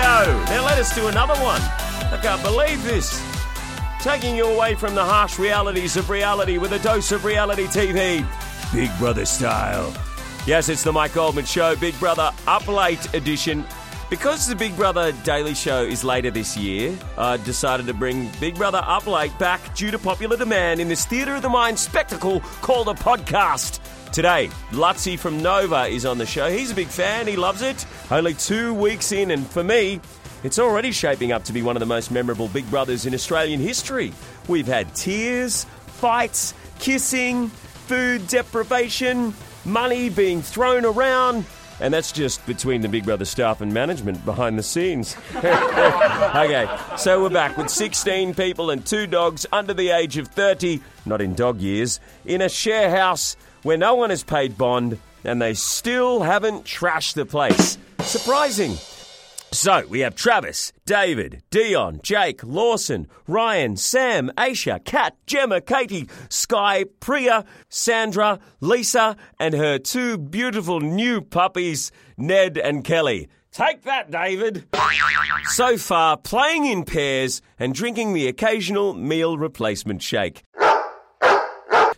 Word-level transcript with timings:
Go. 0.00 0.44
Now 0.48 0.64
let 0.64 0.78
us 0.78 0.94
do 0.94 1.08
another 1.08 1.34
one. 1.42 1.60
I 1.60 2.18
can't 2.22 2.42
believe 2.42 2.82
this. 2.84 3.22
Taking 4.00 4.34
you 4.34 4.46
away 4.46 4.74
from 4.74 4.94
the 4.94 5.04
harsh 5.04 5.38
realities 5.38 5.96
of 5.96 6.08
reality 6.08 6.58
with 6.58 6.72
a 6.72 6.78
dose 6.78 7.12
of 7.12 7.24
reality 7.24 7.66
TV. 7.66 8.26
Big 8.72 8.90
Brother 8.98 9.26
style. 9.26 9.92
Yes, 10.46 10.68
it's 10.70 10.82
the 10.82 10.92
Mike 10.92 11.12
Goldman 11.12 11.44
Show, 11.44 11.76
Big 11.76 11.98
Brother 12.00 12.32
Up 12.46 12.66
Late 12.66 13.12
edition. 13.14 13.66
Because 14.10 14.48
the 14.48 14.56
Big 14.56 14.74
Brother 14.74 15.12
Daily 15.22 15.54
Show 15.54 15.84
is 15.84 16.02
later 16.02 16.32
this 16.32 16.56
year, 16.56 16.98
I 17.16 17.36
decided 17.36 17.86
to 17.86 17.94
bring 17.94 18.28
Big 18.40 18.56
Brother 18.56 18.82
Up 18.84 19.06
Late 19.06 19.38
back 19.38 19.76
due 19.76 19.92
to 19.92 20.00
popular 20.00 20.36
demand 20.36 20.80
in 20.80 20.88
this 20.88 21.06
theatre 21.06 21.36
of 21.36 21.42
the 21.42 21.48
mind 21.48 21.78
spectacle 21.78 22.40
called 22.60 22.88
a 22.88 22.94
podcast. 22.94 23.78
Today, 24.10 24.50
Luttsy 24.72 25.16
from 25.16 25.40
Nova 25.40 25.86
is 25.86 26.04
on 26.04 26.18
the 26.18 26.26
show. 26.26 26.50
He's 26.50 26.72
a 26.72 26.74
big 26.74 26.88
fan, 26.88 27.28
he 27.28 27.36
loves 27.36 27.62
it. 27.62 27.86
Only 28.10 28.34
two 28.34 28.74
weeks 28.74 29.12
in, 29.12 29.30
and 29.30 29.46
for 29.46 29.62
me, 29.62 30.00
it's 30.42 30.58
already 30.58 30.90
shaping 30.90 31.30
up 31.30 31.44
to 31.44 31.52
be 31.52 31.62
one 31.62 31.76
of 31.76 31.80
the 31.80 31.86
most 31.86 32.10
memorable 32.10 32.48
Big 32.48 32.68
Brothers 32.68 33.06
in 33.06 33.14
Australian 33.14 33.60
history. 33.60 34.12
We've 34.48 34.66
had 34.66 34.92
tears, 34.96 35.66
fights, 35.86 36.52
kissing, 36.80 37.46
food 37.46 38.26
deprivation, 38.26 39.34
money 39.64 40.08
being 40.08 40.42
thrown 40.42 40.84
around. 40.84 41.44
And 41.80 41.94
that's 41.94 42.12
just 42.12 42.44
between 42.46 42.82
the 42.82 42.88
Big 42.88 43.04
Brother 43.04 43.24
staff 43.24 43.60
and 43.60 43.72
management 43.72 44.24
behind 44.24 44.58
the 44.58 44.62
scenes. 44.62 45.16
okay, 45.36 46.68
so 46.98 47.22
we're 47.22 47.30
back 47.30 47.56
with 47.56 47.70
16 47.70 48.34
people 48.34 48.70
and 48.70 48.84
two 48.84 49.06
dogs 49.06 49.46
under 49.50 49.72
the 49.72 49.90
age 49.90 50.18
of 50.18 50.28
30, 50.28 50.80
not 51.06 51.22
in 51.22 51.34
dog 51.34 51.60
years, 51.60 51.98
in 52.26 52.42
a 52.42 52.48
share 52.48 52.90
house 52.90 53.36
where 53.62 53.78
no 53.78 53.94
one 53.94 54.10
has 54.10 54.22
paid 54.22 54.58
bond 54.58 54.98
and 55.24 55.40
they 55.40 55.54
still 55.54 56.22
haven't 56.22 56.64
trashed 56.64 57.14
the 57.14 57.24
place. 57.24 57.78
Surprising. 58.00 58.76
So 59.52 59.84
we 59.88 60.00
have 60.00 60.14
Travis, 60.14 60.72
David, 60.86 61.42
Dion, 61.50 62.00
Jake, 62.04 62.44
Lawson, 62.44 63.08
Ryan, 63.26 63.76
Sam, 63.76 64.30
Aisha, 64.36 64.82
Kat, 64.84 65.16
Gemma, 65.26 65.60
Katie, 65.60 66.08
Sky, 66.28 66.84
Priya, 67.00 67.44
Sandra, 67.68 68.38
Lisa, 68.60 69.16
and 69.40 69.54
her 69.54 69.78
two 69.78 70.18
beautiful 70.18 70.78
new 70.80 71.20
puppies, 71.20 71.90
Ned 72.16 72.58
and 72.58 72.84
Kelly. 72.84 73.28
Take 73.50 73.82
that, 73.82 74.12
David. 74.12 74.66
So 75.48 75.76
far, 75.76 76.16
playing 76.16 76.66
in 76.66 76.84
pairs 76.84 77.42
and 77.58 77.74
drinking 77.74 78.12
the 78.12 78.28
occasional 78.28 78.94
meal 78.94 79.36
replacement 79.36 80.00
shake. 80.00 80.44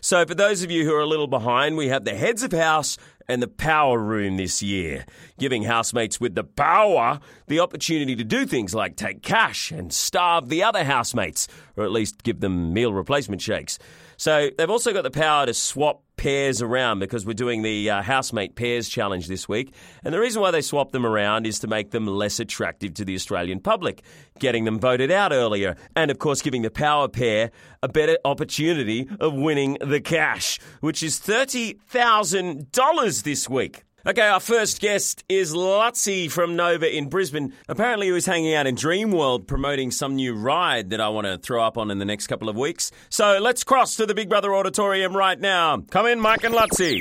So, 0.03 0.25
for 0.25 0.35
those 0.35 0.63
of 0.63 0.69
you 0.69 0.83
who 0.83 0.93
are 0.93 0.99
a 0.99 1.05
little 1.05 1.27
behind, 1.27 1.77
we 1.77 1.87
have 1.87 2.03
the 2.03 2.13
heads 2.13 2.43
of 2.43 2.51
house 2.51 2.97
and 3.27 3.41
the 3.41 3.47
power 3.47 3.99
room 3.99 4.37
this 4.37 4.61
year, 4.61 5.05
giving 5.39 5.63
housemates 5.63 6.19
with 6.19 6.35
the 6.35 6.43
power 6.43 7.19
the 7.47 7.59
opportunity 7.59 8.15
to 8.15 8.23
do 8.23 8.45
things 8.45 8.73
like 8.73 8.95
take 8.95 9.21
cash 9.21 9.71
and 9.71 9.93
starve 9.93 10.49
the 10.49 10.63
other 10.63 10.83
housemates, 10.83 11.47
or 11.75 11.83
at 11.83 11.91
least 11.91 12.23
give 12.23 12.39
them 12.39 12.73
meal 12.73 12.93
replacement 12.93 13.41
shakes. 13.41 13.79
So, 14.17 14.49
they've 14.57 14.69
also 14.69 14.93
got 14.93 15.03
the 15.03 15.11
power 15.11 15.45
to 15.45 15.53
swap 15.53 16.01
pairs 16.17 16.61
around 16.61 16.99
because 16.99 17.25
we're 17.25 17.33
doing 17.33 17.63
the 17.63 17.89
uh, 17.89 18.01
housemate 18.01 18.55
pairs 18.55 18.87
challenge 18.87 19.27
this 19.27 19.49
week. 19.49 19.73
And 20.03 20.13
the 20.13 20.19
reason 20.19 20.41
why 20.41 20.51
they 20.51 20.61
swap 20.61 20.91
them 20.91 21.05
around 21.05 21.45
is 21.45 21.59
to 21.59 21.67
make 21.67 21.91
them 21.91 22.07
less 22.07 22.39
attractive 22.39 22.93
to 22.95 23.05
the 23.05 23.15
Australian 23.15 23.59
public, 23.59 24.01
getting 24.39 24.63
them 24.63 24.79
voted 24.79 25.11
out 25.11 25.33
earlier, 25.33 25.75
and 25.95 26.09
of 26.11 26.19
course 26.19 26.41
giving 26.41 26.61
the 26.61 26.71
power 26.71 27.09
pair 27.09 27.51
a 27.81 27.89
better 27.89 28.17
opportunity 28.23 29.09
of 29.19 29.33
winning 29.33 29.77
the 29.81 29.99
cash, 29.99 30.59
which 30.79 31.03
is 31.03 31.19
$30,000 31.19 33.23
this 33.23 33.49
week. 33.49 33.83
Okay, 34.05 34.27
our 34.27 34.41
first 34.41 34.81
guest 34.81 35.23
is 35.29 35.53
Luttsy 35.53 36.29
from 36.29 36.57
Nova 36.57 36.93
in 36.93 37.07
Brisbane. 37.07 37.53
Apparently, 37.69 38.07
he 38.07 38.11
was 38.11 38.25
hanging 38.25 38.53
out 38.53 38.67
in 38.67 38.75
Dreamworld 38.75 39.47
promoting 39.47 39.91
some 39.91 40.17
new 40.17 40.33
ride 40.33 40.89
that 40.89 40.99
I 40.99 41.07
want 41.07 41.25
to 41.25 41.37
throw 41.37 41.63
up 41.63 41.77
on 41.77 41.89
in 41.89 41.99
the 41.99 42.05
next 42.05 42.27
couple 42.27 42.49
of 42.49 42.57
weeks. 42.57 42.91
So 43.07 43.39
let's 43.39 43.63
cross 43.63 43.95
to 43.95 44.05
the 44.05 44.13
Big 44.13 44.27
Brother 44.27 44.53
Auditorium 44.53 45.15
right 45.15 45.39
now. 45.39 45.77
Come 45.89 46.05
in, 46.07 46.19
Mike 46.19 46.43
and 46.43 46.53
Luttsy. 46.53 46.99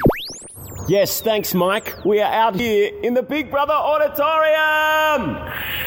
Yes, 0.87 1.21
thanks, 1.21 1.55
Mike. 1.55 2.05
We 2.05 2.21
are 2.21 2.33
out 2.33 2.55
here 2.55 2.93
in 3.03 3.15
the 3.15 3.23
Big 3.25 3.51
Brother 3.51 3.73
Auditorium. 3.73 5.39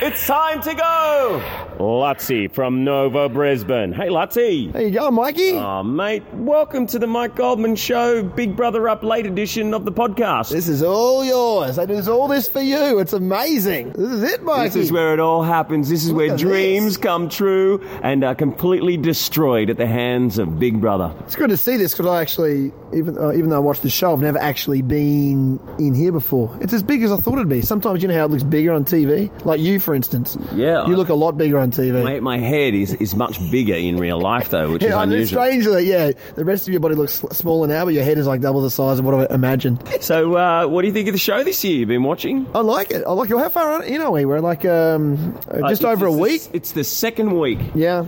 It's 0.01 0.27
time 0.27 0.61
to 0.63 0.73
go. 0.73 1.64
Luttsy 1.77 2.49
from 2.51 2.85
Nova 2.85 3.27
Brisbane. 3.27 3.91
Hey, 3.91 4.07
Luttsy. 4.07 4.71
There 4.71 4.81
you 4.83 4.91
go, 4.91 5.11
Mikey. 5.11 5.51
Oh, 5.53 5.83
mate, 5.83 6.23
welcome 6.33 6.87
to 6.87 6.97
the 6.99 7.07
Mike 7.07 7.35
Goldman 7.35 7.75
Show, 7.75 8.23
Big 8.23 8.55
Brother 8.55 8.87
Up 8.87 9.03
Late 9.03 9.25
edition 9.25 9.73
of 9.73 9.83
the 9.83 9.91
podcast. 9.91 10.51
This 10.51 10.69
is 10.69 10.81
all 10.81 11.25
yours. 11.25 11.77
I 11.77 11.85
do 11.85 12.01
all 12.09 12.29
this 12.29 12.47
for 12.47 12.61
you. 12.61 12.99
It's 12.99 13.11
amazing. 13.11 13.91
This 13.91 14.09
is 14.09 14.23
it, 14.23 14.43
Mikey. 14.43 14.69
This 14.69 14.75
is 14.85 14.91
where 14.91 15.13
it 15.13 15.19
all 15.19 15.43
happens. 15.43 15.89
This 15.89 16.03
is 16.05 16.11
Look 16.11 16.17
where 16.29 16.37
dreams 16.37 16.93
this. 16.93 16.97
come 16.97 17.27
true 17.27 17.85
and 18.03 18.23
are 18.23 18.35
completely 18.35 18.95
destroyed 18.95 19.69
at 19.69 19.75
the 19.75 19.87
hands 19.87 20.37
of 20.37 20.57
Big 20.57 20.79
Brother. 20.79 21.13
It's 21.21 21.35
good 21.35 21.49
to 21.49 21.57
see 21.57 21.75
this 21.75 21.91
because 21.93 22.05
I 22.05 22.21
actually, 22.21 22.71
even 22.93 23.17
uh, 23.17 23.33
even 23.33 23.49
though 23.49 23.57
I 23.57 23.59
watched 23.59 23.81
the 23.83 23.89
show, 23.89 24.13
I've 24.13 24.21
never 24.21 24.37
actually 24.39 24.81
been 24.81 25.59
in 25.77 25.93
here 25.93 26.13
before. 26.13 26.57
It's 26.61 26.73
as 26.73 26.83
big 26.83 27.03
as 27.03 27.11
I 27.11 27.17
thought 27.17 27.33
it'd 27.33 27.49
be. 27.49 27.61
Sometimes 27.61 28.01
you 28.01 28.07
know 28.07 28.15
how 28.17 28.25
it 28.25 28.31
looks 28.31 28.43
bigger 28.43 28.71
on 28.71 28.85
TV, 28.85 29.29
like 29.45 29.59
you, 29.59 29.81
for 29.81 29.93
instance. 29.93 30.37
Yeah. 30.53 30.87
you 30.87 30.95
look 30.95 31.09
a 31.09 31.13
lot 31.13 31.37
bigger 31.37 31.64
on 31.65 31.71
TV. 31.71 32.03
My, 32.03 32.19
my 32.19 32.37
head 32.37 32.73
is, 32.73 32.93
is 32.93 33.15
much 33.15 33.39
bigger 33.51 33.73
in 33.75 33.97
real 33.97 34.19
life, 34.19 34.49
though, 34.49 34.71
which 34.71 34.83
is 34.83 34.89
yeah, 34.89 34.97
I 34.97 35.05
know, 35.05 35.13
unusual. 35.13 35.41
strangely, 35.41 35.89
yeah. 35.89 36.11
The 36.35 36.45
rest 36.45 36.67
of 36.67 36.71
your 36.73 36.79
body 36.79 36.95
looks 36.95 37.13
smaller 37.31 37.67
now, 37.67 37.85
but 37.85 37.93
your 37.93 38.03
head 38.03 38.17
is 38.17 38.25
like 38.27 38.41
double 38.41 38.61
the 38.61 38.69
size 38.71 38.99
of 38.99 39.05
what 39.05 39.29
I 39.31 39.33
imagined. 39.33 39.83
So, 40.01 40.35
uh, 40.35 40.67
what 40.67 40.81
do 40.81 40.87
you 40.87 40.93
think 40.93 41.07
of 41.07 41.13
the 41.13 41.19
show 41.19 41.43
this 41.43 41.63
year? 41.63 41.77
You've 41.79 41.89
been 41.89 42.03
watching? 42.03 42.47
I 42.55 42.59
like 42.59 42.91
it. 42.91 43.03
I 43.05 43.11
like 43.11 43.29
it. 43.29 43.37
How 43.37 43.49
far 43.49 43.83
in 43.83 44.01
are 44.01 44.11
we? 44.11 44.25
We're 44.25 44.39
like 44.39 44.63
um, 44.65 45.37
uh, 45.49 45.67
just 45.69 45.83
Uh, 45.83 45.89
over 45.89 46.05
a 46.05 46.11
week. 46.11 46.35
It's, 46.45 46.49
it's 46.53 46.71
the 46.73 46.83
second 46.83 47.37
week. 47.37 47.59
Yeah. 47.75 48.05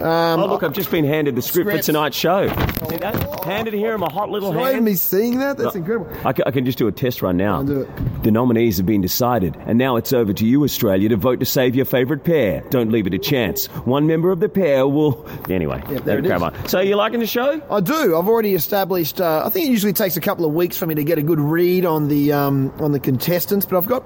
Um, 0.00 0.40
Oh, 0.40 0.46
look, 0.46 0.62
I've 0.62 0.72
just 0.72 0.90
been 0.90 1.04
handed 1.04 1.34
the 1.36 1.42
script, 1.42 1.68
Script. 1.68 1.84
for 1.84 1.92
tonight's 1.92 2.16
show. 2.16 2.48
See 2.88 2.96
that? 2.98 3.44
Handed 3.44 3.74
here 3.74 3.94
in 3.94 4.00
my 4.00 4.10
hot 4.10 4.30
little 4.30 4.52
not 4.52 4.60
even 4.62 4.72
hand. 4.74 4.84
me 4.84 4.94
seeing 4.94 5.38
that. 5.40 5.56
That's 5.56 5.74
incredible. 5.74 6.08
I 6.24 6.32
can, 6.32 6.44
I 6.46 6.50
can 6.50 6.64
just 6.64 6.78
do 6.78 6.86
a 6.86 6.92
test 6.92 7.22
run 7.22 7.36
now. 7.36 7.62
Do 7.62 7.80
it. 7.82 8.22
The 8.22 8.30
nominees 8.30 8.76
have 8.76 8.86
been 8.86 9.00
decided, 9.00 9.56
and 9.66 9.78
now 9.78 9.96
it's 9.96 10.12
over 10.12 10.32
to 10.32 10.44
you, 10.46 10.64
Australia, 10.64 11.08
to 11.08 11.16
vote 11.16 11.40
to 11.40 11.46
save 11.46 11.74
your 11.74 11.84
favourite 11.84 12.24
pair. 12.24 12.60
Don't 12.70 12.90
leave 12.92 13.06
it 13.06 13.14
a 13.14 13.18
chance. 13.18 13.66
One 13.84 14.06
member 14.06 14.30
of 14.30 14.40
the 14.40 14.48
pair 14.48 14.86
will. 14.86 15.26
Anyway, 15.48 15.82
Yeah, 15.90 16.00
there 16.00 16.18
it 16.18 16.26
is. 16.26 16.32
on. 16.42 16.54
So, 16.68 16.80
you 16.80 16.96
liking 16.96 17.20
the 17.20 17.26
show? 17.26 17.60
I 17.70 17.80
do. 17.80 18.16
I've 18.16 18.28
already 18.28 18.54
established. 18.54 19.20
Uh, 19.20 19.42
I 19.44 19.48
think 19.50 19.66
it 19.66 19.70
usually 19.70 19.92
takes 19.92 20.16
a 20.16 20.20
couple 20.20 20.44
of 20.44 20.52
weeks 20.52 20.76
for 20.76 20.86
me 20.86 20.94
to 20.96 21.04
get 21.04 21.18
a 21.18 21.22
good 21.22 21.40
read 21.40 21.84
on 21.84 22.08
the 22.08 22.32
um, 22.32 22.72
on 22.80 22.92
the 22.92 23.00
contestants, 23.00 23.64
but 23.66 23.76
I've 23.78 23.86
got 23.88 24.04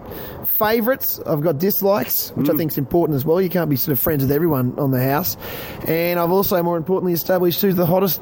favourites. 0.49 1.21
I've 1.27 1.41
got 1.43 1.59
dislikes, 1.59 2.31
which 2.31 2.47
Mm. 2.47 2.54
I 2.54 2.56
think 2.56 2.72
is 2.72 2.78
important 2.78 3.16
as 3.16 3.25
well. 3.25 3.41
You 3.41 3.49
can't 3.49 3.69
be 3.71 3.77
sort 3.77 3.93
of 3.93 3.99
friends 4.00 4.22
with 4.22 4.33
everyone 4.33 4.75
on 4.78 4.91
the 4.91 5.03
house, 5.03 5.37
and 5.86 6.19
I've 6.19 6.31
also, 6.31 6.63
more 6.63 6.77
importantly, 6.77 7.13
established 7.13 7.60
who's 7.60 7.75
the 7.75 7.86
hottest. 7.86 8.21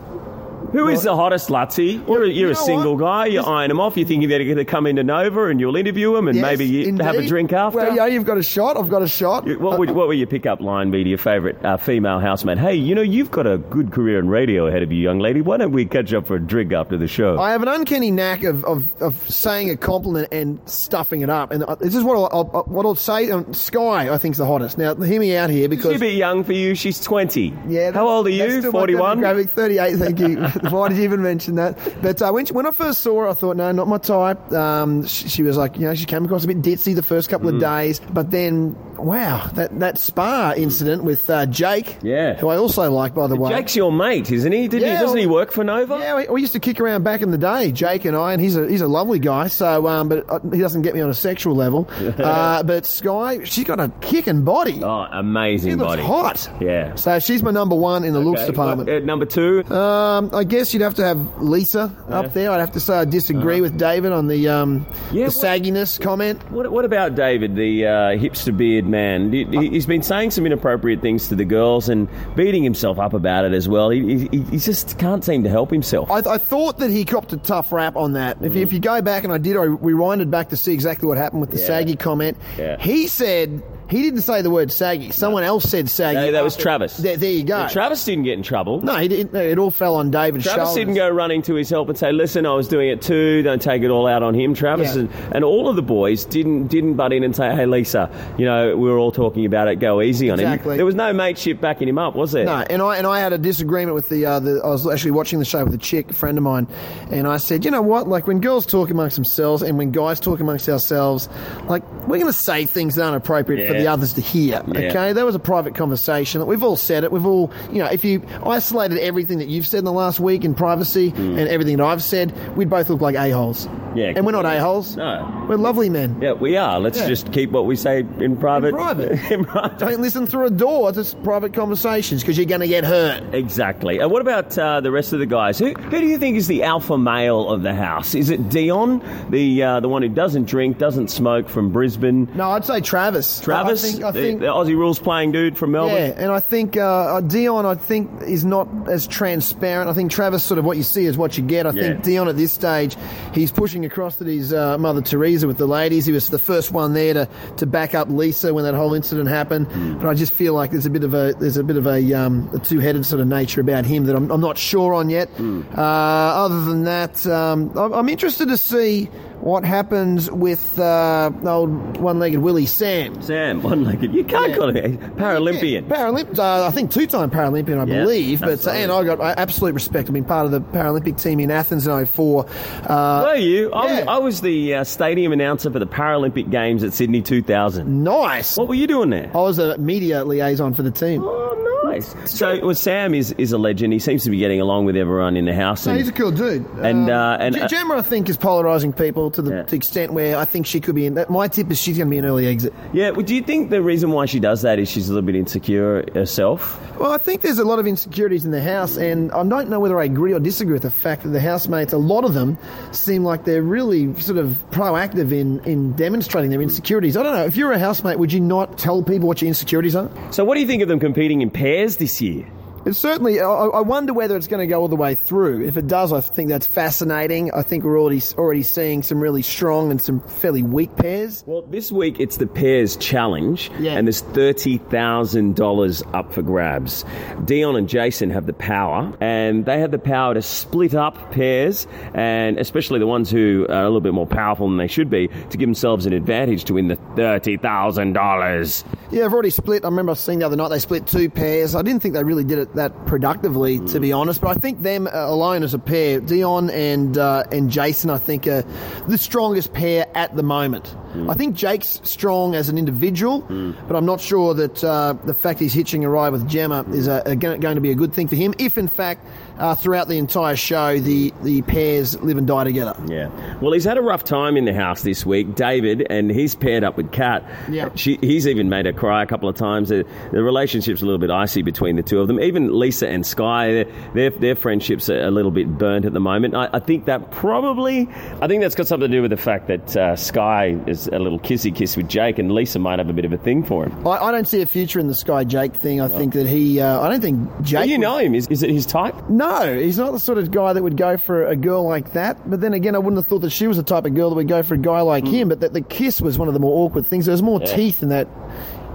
Who 0.73 0.89
is 0.89 1.03
the 1.03 1.17
hottest 1.17 1.49
Luttsy? 1.49 2.07
You're, 2.07 2.25
a, 2.25 2.29
you're 2.29 2.49
you 2.49 2.51
a 2.51 2.55
single 2.55 2.97
what? 2.97 3.01
guy. 3.01 3.27
You're 3.27 3.47
eyeing 3.47 3.69
them 3.69 3.81
off. 3.81 3.97
You 3.97 4.05
think 4.05 4.27
they're 4.29 4.45
going 4.45 4.57
to 4.57 4.65
come 4.65 4.87
into 4.87 5.03
Nova 5.03 5.47
and 5.47 5.59
you'll 5.59 5.77
interview 5.77 6.15
them 6.15 6.29
and 6.29 6.37
Yes, 6.37 6.43
maybe 6.43 6.67
you 6.67 6.97
have 6.99 7.17
a 7.17 7.27
drink 7.27 7.53
after? 7.53 7.79
Well, 7.79 7.97
yeah, 7.97 8.07
you've 8.07 8.25
got 8.25 8.39
a 8.39 8.43
shot. 8.43 8.77
I've 8.77 8.89
got 8.89 9.03
a 9.03 9.09
shot. 9.09 9.47
What 9.61 9.79
would 9.79 9.91
what 9.91 10.09
would 10.09 10.19
your 10.19 10.27
pickup 10.27 10.61
line 10.61 10.91
be 10.91 11.03
to 11.03 11.09
your 11.09 11.19
favourite 11.19 11.63
uh, 11.65 11.77
female 11.77 12.19
housemate? 12.21 12.59
Hey, 12.59 12.75
you 12.75 12.95
know 12.95 13.03
you've 13.03 13.31
got 13.31 13.47
a 13.47 13.59
good 13.59 13.91
career 13.93 14.19
in 14.19 14.29
radio 14.29 14.67
ahead 14.67 14.83
of 14.83 14.93
you, 14.93 14.99
young 14.99 15.19
lady. 15.19 15.41
Why 15.41 15.57
don't 15.57 15.73
we 15.73 15.87
catch 15.87 16.13
up 16.13 16.27
for 16.27 16.37
a 16.37 16.41
drink 16.41 16.73
after 16.73 16.97
the 16.97 17.09
show? 17.09 17.39
I 17.39 17.51
have 17.51 17.63
an 17.63 17.69
uncanny 17.69 18.11
knack 18.11 18.45
of, 18.45 18.65
of, 18.65 19.03
of 19.03 19.31
saying 19.31 19.71
a 19.71 19.77
compliment 19.77 20.29
and 20.33 20.61
stuffing 20.69 21.23
it 21.23 21.31
up, 21.31 21.51
and 21.51 21.65
uh, 21.65 21.75
this 21.75 21.95
is 21.95 22.05
what 22.05 22.17
I'll, 22.17 22.49
I'll, 22.55 22.63
what 22.65 22.87
I'll 22.87 22.95
say. 22.95 23.31
Um, 23.31 23.53
Sky, 23.53 24.13
I 24.13 24.19
think, 24.19 24.35
is 24.35 24.39
the 24.39 24.47
hottest. 24.47 24.79
Now, 24.79 24.95
hear 24.95 25.21
me 25.21 25.37
out 25.37 25.51
here 25.51 25.69
because 25.69 25.93
She's 25.93 26.01
a 26.01 26.05
bit 26.05 26.15
young 26.15 26.45
for 26.45 26.53
you. 26.53 26.75
She's 26.75 27.01
twenty. 27.01 27.55
Yeah. 27.69 27.93
How 27.93 28.09
old 28.09 28.27
are 28.27 28.31
you? 28.31 28.71
Forty-one. 28.71 29.21
38, 29.21 29.97
thank 29.97 30.21
you. 30.21 30.47
Why 30.71 30.89
did 30.89 30.99
you 30.99 31.05
even 31.05 31.23
mention 31.23 31.55
that? 31.57 31.79
But 32.03 32.21
uh, 32.21 32.31
when, 32.33 32.47
she, 32.47 32.53
when 32.53 32.67
I 32.67 32.71
first 32.71 33.01
saw 33.03 33.21
her, 33.21 33.29
I 33.29 33.35
thought, 33.35 33.57
no, 33.57 33.71
not 33.73 33.89
my 33.89 33.99
type. 33.99 34.53
Um, 34.53 35.07
she, 35.07 35.29
she 35.29 35.43
was 35.43 35.57
like, 35.57 35.77
you 35.77 35.83
know, 35.87 35.95
she 35.95 36.05
came 36.05 36.25
across 36.25 36.45
a 36.45 36.47
bit 36.47 36.61
ditzy 36.63 36.95
the 36.95 37.03
first 37.03 37.29
couple 37.31 37.51
Mm. 37.51 37.55
of 37.55 37.61
days. 37.61 38.01
But 38.13 38.31
then 38.31 38.77
wow, 39.05 39.47
that, 39.55 39.79
that 39.81 39.99
spa 39.99 40.55
incident 40.57 41.05
with 41.05 41.29
uh, 41.31 41.47
Jake, 41.47 41.97
Yeah. 42.03 42.35
who 42.35 42.49
I 42.49 42.57
also 42.57 42.91
like, 42.91 43.15
by 43.15 43.27
the 43.27 43.37
way. 43.37 43.51
Jake's 43.51 43.77
your 43.77 43.93
mate, 43.93 44.31
isn't 44.31 44.53
he? 44.53 44.69
Did 44.69 44.83
Yeah, 44.83 44.97
he 44.99 45.03
doesn't 45.03 45.19
he 45.19 45.27
work 45.27 45.51
for 45.53 45.65
Nova? 45.65 45.99
Yeah, 45.99 46.17
we, 46.17 46.29
we 46.29 46.41
used 46.41 46.53
to 46.53 46.61
kick 46.61 46.81
around 46.81 47.03
back 47.03 47.23
in 47.23 47.31
the 47.31 47.39
day, 47.39 47.73
Jake 47.73 48.05
and 48.05 48.17
I, 48.17 48.33
and 48.33 48.41
he's 48.41 48.57
a 48.57 48.69
he's 48.69 48.81
a 48.81 48.89
lovely 48.89 49.19
guy. 49.19 49.49
So, 49.49 49.87
um, 49.89 50.09
but 50.09 50.29
uh, 50.31 50.41
he 50.53 50.59
doesn't 50.61 50.83
get 50.83 50.95
me 50.95 51.01
on 51.01 51.11
a 51.11 51.15
sexual 51.15 51.55
level. 51.55 51.89
uh, 52.19 52.63
but 52.63 52.87
Sky, 52.87 53.45
she's 53.45 53.65
got 53.65 53.81
a 53.81 53.91
kicking 54.01 54.45
body. 54.45 54.83
Oh, 54.83 55.07
amazing 55.13 55.71
she 55.73 55.77
looks 55.77 55.91
body. 55.91 56.03
hot. 56.03 56.51
Yeah. 56.61 56.95
So 56.95 57.19
she's 57.19 57.43
my 57.43 57.51
number 57.51 57.77
one 57.77 58.05
in 58.05 58.13
the 58.13 58.21
looks 58.21 58.41
Okay, 58.43 58.51
department. 58.51 58.89
uh, 58.89 58.99
number 59.01 59.27
two. 59.27 59.65
Um, 59.73 60.31
I 60.33 60.45
guess 60.45 60.73
you'd 60.73 60.83
have 60.83 60.95
to 60.97 61.05
have 61.05 61.43
Lisa 61.43 61.91
up 62.09 62.33
there. 62.33 62.51
I'd 62.51 62.61
have 62.61 62.73
to 62.73 62.81
say 62.81 62.95
I 62.95 63.05
disagree 63.05 63.61
with 63.61 63.79
David 63.79 64.13
on 64.13 64.29
the 64.29 64.49
um, 64.49 64.87
Uh-huh. 64.91 65.09
Yeah, 65.13 65.25
the 65.27 65.31
sagginess 65.33 66.01
comment. 66.01 66.39
What, 66.51 66.71
what 66.71 66.85
about 66.85 67.15
David, 67.15 67.55
the 67.57 67.87
uh, 67.87 67.91
hipster 68.17 68.57
beard 68.57 68.87
man? 68.91 69.33
He- 69.33 69.45
he- 69.45 69.69
He's 69.71 69.87
been 69.87 70.03
saying 70.03 70.33
some 70.33 70.45
inappropriate 70.47 71.01
things 71.01 71.29
to 71.29 71.37
the 71.37 71.45
girls 71.45 71.89
and 71.89 72.09
beating 72.35 72.63
himself 72.65 72.99
up 72.99 73.15
about 73.15 73.45
it 73.45 73.53
as 73.53 73.69
well. 73.69 73.91
He, 73.91 74.29
he, 74.29 74.41
he 74.51 74.59
just 74.59 74.99
can't 74.99 75.25
seem 75.25 75.43
to 75.45 75.49
help 75.49 75.71
himself. 75.71 76.11
I, 76.11 76.19
I 76.19 76.39
thought 76.39 76.79
that 76.79 76.91
he 76.91 77.05
copped 77.05 77.33
a 77.33 77.37
tough 77.37 77.73
rap 77.73 77.97
on 77.97 78.13
that. 78.15 78.39
If, 78.43 78.55
you, 78.55 78.63
if 78.63 78.73
you 78.73 78.81
go 78.81 79.01
back, 79.01 79.25
and 79.25 79.33
I 79.33 79.39
did, 79.39 79.57
I 79.57 79.61
rewinded 79.67 80.31
back 80.31 80.49
to 80.51 80.57
see 80.57 80.73
exactly 80.73 81.07
what 81.09 81.17
happened 81.19 81.41
with 81.41 81.51
the 81.51 81.59
Yeah. 81.59 81.67
saggy 81.67 81.97
comment. 81.97 82.37
Yeah. 82.59 82.77
He 82.81 83.07
said 83.07 83.63
he 83.91 84.03
didn't 84.03 84.23
say 84.23 84.41
the 84.43 84.51
word 84.51 84.71
saggy. 84.73 85.11
Someone 85.11 85.43
else 85.43 85.65
said 85.65 85.91
saggy. 85.91 86.15
No, 86.17 86.33
that 86.33 86.45
was 86.45 86.57
Travis. 86.57 86.97
There, 86.97 87.17
there 87.17 87.31
you 87.33 87.45
go. 87.45 87.59
Yeah, 87.59 87.69
Travis 87.69 88.05
didn't 88.05 88.25
get 88.25 88.35
in 88.35 88.43
trouble. 88.43 88.81
no, 88.81 88.97
he 88.97 89.09
didn't, 89.09 89.35
it 89.35 89.59
all 89.59 89.71
fell 89.71 89.97
on 89.97 90.11
David's 90.11 90.45
Travis 90.45 90.69
shoulders. 90.69 90.75
didn't 90.77 90.95
go 90.95 91.09
running 91.11 91.43
to 91.43 91.55
his 91.55 91.69
help 91.69 91.89
and 91.89 91.99
say, 91.99 92.13
"Listen, 92.13 92.47
I 92.47 92.55
was 92.55 92.69
doing 92.69 92.89
it 92.89 93.03
too. 93.03 93.43
Don't 93.43 93.61
take 93.61 93.83
it 93.83 93.89
all 93.91 94.07
out 94.07 94.23
on 94.23 94.35
him." 94.35 94.55
Travis 94.55 94.95
Yeah. 94.95 95.03
and, 95.03 95.11
and 95.35 95.45
all 95.45 95.69
of 95.69 95.77
the 95.77 95.83
boys 95.83 96.25
didn't 96.25 96.69
didn't 96.69 96.95
butt 96.95 97.13
in 97.13 97.25
and 97.25 97.35
say, 97.35 97.55
"Hey, 97.55 97.67
Lisa, 97.67 98.11
you 98.39 98.45
know 98.45 98.77
we 98.77 98.89
were 98.91 98.99
all 98.99 99.13
talking 99.13 99.45
about 99.45 99.69
it. 99.69 99.77
Go 99.77 100.01
easy 100.01 100.31
on 100.31 100.39
Exactly. 100.41 100.73
him." 100.73 100.77
There 100.79 100.87
was 100.87 100.95
no 100.95 101.13
mateship 101.13 101.61
backing 101.61 101.89
him 101.89 101.99
up, 101.99 102.15
was 102.15 102.33
there? 102.33 102.45
No, 102.45 102.57
and 102.71 102.81
I 102.83 102.97
and 102.97 103.07
I 103.07 103.19
had 103.21 103.33
a 103.33 103.39
disagreement 103.39 103.95
with 103.95 104.09
the, 104.09 104.25
uh, 104.27 104.39
the. 104.41 104.61
I 104.65 104.69
was 104.69 104.87
actually 104.87 105.11
watching 105.13 105.39
the 105.39 105.45
show 105.45 105.65
with 105.65 105.75
a 105.75 105.79
chick, 105.79 106.11
a 106.11 106.15
friend 106.15 106.39
of 106.39 106.45
mine, 106.45 106.67
and 107.11 107.27
I 107.27 107.39
said, 107.39 107.65
you 107.65 107.71
know 107.71 107.83
what? 107.83 108.07
Like 108.09 108.27
when 108.27 108.41
girls 108.41 108.67
talk 108.67 108.91
amongst 108.91 109.17
themselves 109.17 109.63
and 109.63 109.77
when 109.79 109.91
guys 109.91 110.21
talk 110.21 110.41
amongst 110.41 110.69
ourselves, 110.69 111.29
like 111.69 111.83
we're 112.03 112.19
going 112.19 112.27
to 112.27 112.33
say 112.33 112.65
things 112.67 112.95
that 112.95 113.05
aren't 113.05 113.17
appropriate 113.17 113.67
for 113.69 113.75
Yeah. 113.75 113.80
The 113.81 113.89
others 113.89 114.15
to 114.15 114.21
hear. 114.21 114.63
Okay, 114.69 115.13
that 115.13 115.25
was 115.25 115.35
a 115.35 115.41
private 115.41 115.75
conversation. 115.75 116.45
We've 116.47 116.63
all 116.63 116.77
said 116.77 117.05
it. 117.05 117.13
We've 117.13 117.27
all, 117.27 117.53
you 117.71 117.79
know, 117.79 117.87
if 117.87 118.05
you 118.05 118.23
isolated 118.45 118.99
everything 118.99 119.39
that 119.39 119.49
you've 119.49 119.67
said 119.67 119.79
in 119.79 119.85
the 119.85 119.93
last 119.93 120.21
week 120.21 120.45
in 120.45 120.55
privacy 120.55 121.13
and 121.17 121.39
everything 121.39 121.77
that 121.79 121.85
I've 121.85 122.03
said, 122.03 122.57
we'd 122.57 122.71
both 122.71 122.89
look 122.91 123.01
like 123.01 123.17
a 123.17 123.31
holes. 123.31 123.69
Yeah, 123.95 124.13
and 124.15 124.25
we're 124.25 124.33
not 124.33 124.47
a 124.47 124.61
holes. 124.61 124.97
No. 124.97 125.47
we're 125.49 125.57
lovely 125.57 125.91
men. 125.91 126.21
Yeah, 126.23 126.33
we 126.33 126.57
are. 126.57 126.79
Let's 126.79 126.99
just 127.07 127.33
keep 127.33 127.51
what 127.51 127.67
we 127.67 127.75
say 127.77 128.01
in 128.01 128.37
private. 128.37 128.69
In 128.69 128.75
private. 128.75 129.11
In 129.31 129.45
private. 129.45 129.79
Don't 129.79 130.01
listen 130.01 130.27
through 130.27 130.47
a 130.47 130.51
door 130.51 130.93
to 130.93 131.17
private 131.25 131.55
conversations 131.55 132.23
because 132.23 132.37
you're 132.37 132.47
going 132.47 132.61
to 132.61 132.69
get 132.69 132.85
hurt. 132.85 133.35
Exactly. 133.35 133.99
And 133.99 134.11
what 134.11 134.23
about 134.23 134.57
uh, 134.57 134.81
the 134.81 134.91
rest 134.91 135.13
of 135.13 135.19
the 135.19 135.27
guys? 135.27 135.59
Who, 135.59 135.73
who 135.73 136.01
do 136.01 136.07
you 136.07 136.19
think 136.19 136.37
is 136.37 136.47
the 136.47 136.63
alpha 136.63 136.97
male 136.99 137.49
of 137.49 137.63
the 137.63 137.75
house? 137.75 138.15
Is 138.15 138.31
it 138.31 138.49
Dion, 138.49 139.03
the 139.31 139.63
uh, 139.63 139.81
the 139.81 139.89
one 139.89 140.03
who 140.03 140.09
doesn't 140.09 140.45
drink, 140.47 140.79
doesn't 140.79 141.09
smoke 141.09 141.49
from 141.49 141.71
Brisbane? 141.71 142.29
No, 142.35 142.51
I'd 142.51 142.65
say 142.65 142.81
Travis. 142.81 143.41
Travis, 143.41 143.70
I 143.71 143.75
think, 143.77 144.05
I 144.05 144.11
the- 144.11 144.21
think 144.21 144.41
the, 144.41 144.47
Aussie 144.47 144.77
rules 144.77 144.99
playing 144.99 145.33
dude 145.33 145.57
from 145.59 145.73
Melbourne. 145.73 145.97
Yeah, 145.97 146.15
and 146.23 146.33
I 146.33 146.41
think 146.41 146.77
uh, 146.77 147.21
Dion, 147.21 147.67
I 147.67 147.75
think, 147.75 148.11
is 148.23 148.45
not 148.45 148.69
as 148.89 149.07
transparent. 149.07 149.89
I 149.91 149.93
think 149.93 150.11
Travis, 150.11 150.43
sort 150.43 150.59
of 150.59 150.65
what 150.65 150.77
you 150.77 150.83
see 150.83 151.07
is 151.07 151.17
what 151.17 151.37
you 151.39 151.45
get. 151.45 151.67
I 151.67 151.71
Yeah. 151.71 151.83
think 151.83 152.03
Dion 152.05 152.29
at 152.29 152.37
this 152.37 152.53
stage, 152.53 152.97
he's 153.35 153.51
pushing 153.53 153.85
across 153.85 154.17
to 154.17 154.25
his 154.25 154.53
uh, 154.53 154.77
mother 154.79 155.01
Teresa 155.03 155.47
with 155.47 155.59
the 155.59 155.67
ladies. 155.67 156.07
He 156.07 156.13
was 156.13 156.29
the 156.31 156.39
first 156.39 156.73
one 156.73 156.93
there 156.93 157.15
to, 157.15 157.29
to 157.59 157.67
back 157.67 157.95
up 157.95 158.09
Lisa 158.09 158.53
when 158.55 158.65
that 158.65 158.75
whole 158.75 158.95
incident 158.95 159.29
happened. 159.29 159.67
Hmm. 159.69 159.99
But 159.99 160.09
I 160.09 160.15
just 160.15 160.33
feel 160.33 160.55
like 160.55 160.71
there's 160.71 160.87
a 160.87 160.91
bit 160.91 161.05
of 161.05 161.15
a 161.15 161.35
there's 161.39 161.57
a 161.57 161.65
bit 161.65 161.77
of 161.77 161.87
a, 161.87 162.13
um, 162.15 162.51
a 162.55 162.59
two 162.59 162.81
headed 162.81 163.07
sort 163.07 163.21
of 163.21 163.29
nature 163.29 163.61
about 163.61 163.85
him 163.87 164.05
that 164.05 164.17
I'm, 164.17 164.31
I'm 164.31 164.41
not 164.41 164.59
sure 164.59 164.95
on 164.95 165.11
yet. 165.11 165.29
Hmm. 165.31 165.63
Uh, 165.77 165.81
other 165.81 166.61
than 166.65 166.85
that, 166.85 167.27
um, 167.27 167.71
I'm, 167.77 167.93
I'm 167.93 168.09
interested 168.09 168.49
to 168.49 168.57
see 168.57 169.09
what 169.41 169.65
happens 169.65 170.31
with 170.31 170.79
uh, 170.79 171.31
old 171.45 171.97
one-legged 171.99 172.39
Willie 172.41 172.67
Sam. 172.67 173.21
Sam, 173.23 173.63
one 173.63 173.85
legged. 173.85 174.13
You 174.15 174.25
can't 174.25 174.51
Yeah. 174.51 174.57
call 174.57 174.69
him 174.69 174.99
Paralympian. 175.17 175.87
Paralymp- 175.89 176.39
uh, 176.39 176.67
I 176.67 176.71
think 176.71 176.91
two-time 176.91 177.31
Paralympian, 177.31 177.79
I 177.79 177.85
Yeah, 177.91 178.03
believe. 178.05 178.41
But 178.41 178.49
uh, 178.49 178.53
absolutely. 178.53 178.83
and 178.83 178.93
I 178.93 179.05
got 179.05 179.21
uh, 179.21 179.35
absolute 179.37 179.75
respect. 179.75 180.09
I've 180.09 180.15
been 180.15 180.25
part 180.25 180.47
of 180.47 180.53
the 180.53 180.61
Paralympic 180.61 181.21
team 181.23 181.41
in 181.41 181.51
Athens 181.51 181.87
in 181.87 182.07
04. 182.07 182.47
Uh, 182.85 183.23
Were 183.27 183.35
you? 183.37 183.73
I, 183.73 183.85
was, 183.85 183.99
yeah. 183.99 184.05
I 184.11 184.19
was 184.19 184.41
the 184.41 184.75
uh, 184.77 184.85
stadium 184.85 185.33
announcer 185.33 185.71
for 185.71 185.79
the 185.79 185.87
Paralympic 185.87 186.51
Games 186.51 186.85
at 186.85 186.93
Sydney 186.93 187.23
2000. 187.23 188.05
nice. 188.05 188.57
What 188.57 188.69
were 188.69 188.75
you 188.75 188.87
doing 188.87 189.11
there? 189.11 189.31
I 189.35 189.39
was 189.39 189.59
a 189.59 189.79
media 189.79 190.25
liaison 190.25 190.75
for 190.75 190.83
the 190.83 190.91
team. 190.91 191.23
Oh, 191.25 191.60
nice. 191.93 192.15
So, 192.31 192.59
well, 192.65 192.75
Sam 192.75 193.15
is, 193.15 193.33
is 193.33 193.53
a 193.53 193.59
legend. 193.59 193.93
He 193.93 193.99
seems 193.99 194.25
to 194.25 194.31
be 194.31 194.39
getting 194.39 194.61
along 194.61 194.85
with 194.85 194.97
everyone 194.97 195.37
in 195.37 195.45
the 195.45 195.55
house. 195.55 195.87
No, 195.87 195.93
and- 195.93 196.01
he's 196.01 196.09
a 196.09 196.13
cool 196.13 196.31
dude. 196.31 196.67
And, 196.81 197.11
uh, 197.11 197.37
and- 197.41 197.55
Ge- 197.57 197.69
Gemma, 197.71 197.97
I 197.97 198.03
think, 198.03 198.29
is 198.29 198.37
polarising 198.37 198.97
people 198.97 199.31
to 199.33 199.43
the, 199.43 199.51
Yeah. 199.51 199.63
the 199.63 199.77
extent 199.77 200.13
where 200.13 200.37
I 200.37 200.45
think 200.45 200.67
she 200.67 200.81
could 200.81 200.95
be 200.95 201.07
in. 201.07 201.15
That, 201.15 201.31
my 201.31 201.49
tip 201.49 201.71
is 201.71 201.79
she's 201.81 201.97
going 201.99 202.09
to 202.09 202.11
be 202.11 202.19
an 202.19 202.25
early 202.25 202.47
exit. 202.47 202.73
yeah, 202.93 203.11
well, 203.11 203.23
do 203.23 203.35
you 203.35 203.43
think 203.43 203.71
the 203.71 203.83
reason 203.83 204.11
why 204.13 204.27
she 204.27 204.41
does 204.41 204.63
that 204.63 204.79
is 204.79 204.89
she's 204.89 205.09
a 205.09 205.13
little 205.13 205.27
bit 205.27 205.37
insecure 205.37 206.05
herself? 206.15 206.79
Well, 206.99 207.13
I 207.13 207.19
think 207.19 207.41
there's 207.41 207.59
a 207.59 207.65
lot 207.65 207.79
of 207.79 207.87
insecurities 207.87 208.45
in 208.45 208.51
the 208.51 208.61
house, 208.63 208.97
and 208.97 209.33
I 209.33 209.43
don't 209.43 209.71
know 209.71 209.81
whether 209.81 209.99
I 209.99 210.05
agree 210.05 210.35
or 210.35 210.41
disagree 210.41 210.75
with 210.75 210.83
the 210.83 210.91
fact 210.91 211.23
that 211.23 211.31
the 211.31 211.41
housemates, 211.41 211.93
a 211.95 211.99
lot 211.99 212.25
of 212.25 212.35
them, 212.35 212.59
seem 212.93 213.25
like 213.25 213.45
they're 213.45 213.63
really 213.63 214.13
sort 214.21 214.37
of 214.39 214.57
proactive 214.71 215.33
in, 215.33 215.61
in 215.65 215.93
demonstrating 215.93 216.51
their 216.51 216.61
insecurities. 216.61 217.17
I 217.17 217.23
don't 217.23 217.35
know. 217.35 217.45
If 217.47 217.57
you're 217.57 217.73
a 217.73 217.79
housemate, 217.79 218.19
would 218.19 218.33
you 218.33 218.41
not 218.41 218.77
tell 218.77 219.03
people 219.03 219.29
what 219.29 219.41
your 219.41 219.49
insecurities 219.49 219.97
are? 219.97 220.11
So, 220.31 220.45
what 220.45 220.57
do 220.57 220.61
you 220.61 220.67
think 220.67 220.83
of 220.83 220.89
them 220.89 221.01
competing 221.01 221.41
in 221.41 221.51
pairs 221.51 221.80
this 221.97 222.21
year? 222.21 222.60
It's 222.87 222.99
certainly. 222.99 223.41
I, 223.41 223.45
I 223.47 223.81
wonder 223.81 224.13
whether 224.13 224.37
it's 224.37 224.47
going 224.47 224.61
to 224.61 224.67
go 224.67 224.81
all 224.81 224.89
the 224.89 224.97
way 224.97 225.15
through. 225.15 225.65
If 225.67 225.77
it 225.77 225.87
does, 225.87 226.13
I 226.13 226.21
think 226.21 226.49
that's 226.49 226.67
fascinating. 226.67 227.51
I 227.53 227.63
think 227.63 227.85
we're 227.85 228.01
already 228.01 228.23
already 228.39 228.63
seeing 228.63 229.03
some 229.03 229.21
really 229.21 229.43
strong 229.43 229.91
and 229.91 230.01
some 230.01 230.21
fairly 230.21 230.63
weak 230.63 230.95
pairs. 230.97 231.45
Well, 231.47 231.63
this 231.63 231.93
week 231.93 232.19
it's 232.21 232.39
the 232.39 232.47
Pairs 232.47 232.97
Challenge, 232.97 233.71
Yeah. 233.79 233.93
and 233.93 234.07
there's 234.07 234.23
thirty 234.23 234.79
thousand 234.79 235.57
dollars 235.57 236.03
up 236.15 236.33
for 236.33 236.43
grabs. 236.43 237.05
Dion 237.45 237.77
and 237.77 237.89
Jason 237.89 238.31
have 238.31 238.47
the 238.47 238.53
power, 238.55 239.13
and 239.21 239.67
they 239.67 239.79
have 239.81 239.91
the 239.91 239.99
power 239.99 240.35
to 240.35 240.43
split 240.43 240.95
up 240.95 241.33
pairs, 241.33 241.87
and 242.15 242.59
especially 242.59 242.99
the 242.99 243.07
ones 243.07 243.31
who 243.31 243.67
are 243.69 243.83
a 243.83 243.85
little 243.85 244.01
bit 244.01 244.15
more 244.15 244.27
powerful 244.27 244.67
than 244.69 244.79
they 244.79 244.89
should 244.89 245.11
be, 245.11 245.29
to 245.51 245.59
give 245.59 245.67
themselves 245.69 246.07
an 246.07 246.13
advantage 246.13 246.65
to 246.65 246.75
win 246.75 246.89
the 246.89 246.97
thirty 247.17 247.57
thousand 247.57 248.15
dollars. 248.15 248.85
Yeah, 249.11 249.25
I've 249.27 249.33
already 249.33 249.51
split. 249.51 249.85
I 249.85 249.89
remember 249.89 250.15
seeing 250.15 250.39
the 250.39 250.47
other 250.47 250.57
night 250.57 250.69
they 250.69 250.79
split 250.79 251.07
two 251.07 251.29
pairs. 251.29 251.75
I 251.75 251.83
didn't 251.83 252.01
think 252.01 252.15
they 252.15 252.25
really 252.25 252.45
did 252.45 252.59
it 252.59 252.70
that 252.75 253.07
productively, 253.07 253.79
to 253.89 254.01
be 254.01 254.13
honest. 254.13 254.41
But 254.41 254.57
I 254.57 254.61
think 254.61 254.83
them 254.83 255.07
uh, 255.07 255.11
alone 255.13 255.63
as 255.63 255.75
a 255.75 255.79
pair, 255.79 256.21
Dion 256.21 256.71
and 256.71 257.19
uh, 257.19 257.45
and 257.53 257.71
Jason, 257.71 258.11
I 258.11 258.19
think 258.19 258.47
are 258.47 258.63
the 259.09 259.19
strongest 259.19 259.73
pair 259.73 260.07
at 260.15 260.37
the 260.37 260.43
moment. 260.43 260.95
I 261.29 261.35
think 261.35 261.57
Jake's 261.57 262.01
strong 262.05 262.55
as 262.55 262.69
an 262.69 262.79
individual, 262.79 263.41
but 263.89 263.97
I'm 263.97 264.07
not 264.07 264.21
sure 264.21 264.55
that 264.55 264.85
uh, 264.85 265.15
the 265.25 265.35
fact 265.35 265.59
he's 265.59 265.73
hitching 265.73 266.05
a 266.05 266.09
ride 266.09 266.31
with 266.31 266.49
Gemma 266.49 266.85
is 266.91 267.09
a, 267.09 267.23
a, 267.27 267.35
going 267.35 267.61
to 267.61 267.81
be 267.81 267.91
a 267.91 267.97
good 267.97 268.13
thing 268.13 268.29
for 268.29 268.37
him. 268.37 268.55
If 268.59 268.79
in 268.79 268.87
fact 268.87 269.27
uh, 269.61 269.75
throughout 269.75 270.09
the 270.09 270.17
entire 270.19 270.57
show 270.57 270.99
the 270.99 271.33
the 271.43 271.63
pairs 271.63 272.21
live 272.21 272.37
and 272.39 272.47
die 272.47 272.65
together. 272.65 272.95
Yeah. 273.07 273.29
Well, 273.61 273.73
he's 273.73 273.85
had 273.85 273.99
a 273.99 274.03
rough 274.03 274.25
time 274.25 274.57
in 274.57 274.65
the 274.65 274.75
house 274.75 275.03
this 275.03 275.25
week, 275.25 275.55
David, 275.55 276.07
and 276.11 276.31
he's 276.31 276.55
paired 276.55 276.83
up 276.85 276.97
with 276.97 277.13
Kat. 277.13 277.45
Yeah. 277.71 277.91
She, 277.95 278.19
he's 278.21 278.47
even 278.47 278.69
made 278.69 278.87
her 278.87 278.93
cry 278.93 279.23
a 279.23 279.27
couple 279.27 279.49
of 279.49 279.57
times. 279.57 279.91
The, 279.91 280.07
the 280.33 280.43
relationship's 280.43 281.03
a 281.03 281.05
little 281.05 281.19
bit 281.19 281.31
icy 281.31 281.63
between 281.63 281.97
the 281.97 282.03
two 282.03 282.21
of 282.21 282.27
them. 282.29 282.41
Even 282.41 282.79
Lisa 282.79 283.09
and 283.09 283.25
Sky, 283.27 283.85
their, 284.15 284.31
their, 284.31 284.55
friendship's 284.55 285.09
a, 285.09 285.29
a 285.29 285.31
little 285.31 285.51
bit 285.51 285.79
burnt 285.79 286.05
at 286.05 286.13
the 286.13 286.21
moment. 286.21 286.55
I, 286.55 286.69
I 286.73 286.79
think 286.81 287.05
that 287.07 287.31
probably, 287.31 288.09
I 288.41 288.47
think 288.49 288.63
that's 288.63 288.75
got 288.75 288.87
something 288.87 289.11
to 289.11 289.17
do 289.17 289.23
with 289.23 289.31
the 289.31 289.37
fact 289.37 289.67
that 289.69 289.97
uh, 289.97 290.17
Sky 290.17 290.79
is 290.87 291.07
a 291.09 291.19
little 291.19 291.39
kissy 291.39 291.75
kiss 291.75 291.97
with 291.97 292.09
Jake, 292.09 292.39
and 292.39 292.53
Lisa 292.53 292.79
might 292.79 292.99
have 292.99 293.09
a 293.09 293.13
bit 293.13 293.25
of 293.25 293.33
a 293.33 293.39
thing 293.39 293.63
for 293.63 293.87
him. 293.87 294.07
I, 294.07 294.13
I 294.19 294.31
don't 294.33 294.49
see 294.49 294.63
a 294.63 294.67
future 294.67 294.99
in 294.99 295.07
the 295.09 295.15
Sky 295.15 295.45
Jake 295.45 295.75
thing. 295.75 296.01
I 296.01 296.09
think 296.09 296.33
that 296.35 296.47
he. 296.47 296.81
Uh, 296.81 297.01
I 297.01 297.09
don't 297.09 297.21
think 297.21 297.63
Jake. 297.63 297.87
you 297.87 297.95
would- 297.95 298.01
know 298.01 298.19
him. 298.19 298.35
Is, 298.35 298.47
is 298.49 298.63
it 298.63 298.71
his 298.71 298.87
type? 298.87 299.15
No, 299.29 299.50
he's 299.79 299.99
not 299.99 300.13
the 300.13 300.19
sort 300.19 300.39
of 300.39 300.51
guy 300.51 300.73
that 300.73 300.83
would 300.83 300.97
go 300.97 301.17
for 301.17 301.47
a 301.47 301.57
girl 301.57 301.83
like 301.85 302.13
that. 302.13 302.49
But 302.49 302.61
then 302.61 302.73
again, 302.75 302.95
I 302.95 302.99
wouldn't 302.99 303.17
have 303.17 303.27
thought 303.27 303.41
that 303.41 303.51
she 303.51 303.67
was 303.67 303.77
the 303.77 303.83
type 303.83 304.05
of 304.07 304.15
girl 304.15 304.29
that 304.31 304.37
would 304.37 304.49
go 304.49 304.63
for 304.63 304.75
a 304.75 304.79
guy 304.79 305.01
like 305.01 305.25
Hmm. 305.25 305.31
him. 305.33 305.49
But 305.49 305.61
that 305.61 305.73
the 305.73 305.81
kiss 305.81 306.21
was 306.21 306.39
one 306.39 306.49
of 306.49 306.55
the 306.55 306.61
more 306.61 306.85
awkward 306.87 307.07
things. 307.07 307.27
There 307.27 307.33
was 307.33 307.43
more 307.43 307.61
teeth 307.61 308.03
in 308.03 308.11
that. 308.11 308.29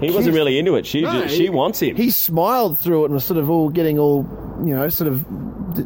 He 0.00 0.10
wasn't 0.10 0.34
really 0.34 0.58
into 0.58 0.74
it. 0.76 0.84
She, 0.86 1.00
No, 1.02 1.26
she 1.26 1.44
he- 1.44 1.50
wants 1.50 1.80
him. 1.80 1.96
He 1.96 2.10
smiled 2.10 2.78
through 2.78 3.02
it 3.02 3.04
and 3.06 3.14
was 3.14 3.24
sort 3.24 3.38
of 3.38 3.48
all 3.48 3.70
getting 3.70 3.98
all, 3.98 4.26
you 4.62 4.74
know, 4.74 4.88
sort 4.90 5.08
of 5.10 5.24